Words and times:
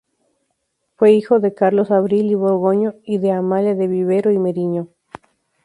Fue 0.95 1.13
hijo 1.13 1.39
de 1.39 1.53
Carlos 1.53 1.91
Abril 1.91 2.31
y 2.31 2.33
Borgoño 2.33 2.95
y 3.05 3.19
de 3.19 3.33
Amalia 3.33 3.75
de 3.75 3.85
Vivero 3.87 4.31
y 4.31 4.39
Merino. 4.39 4.87